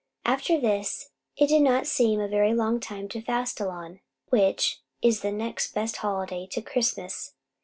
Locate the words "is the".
5.03-5.31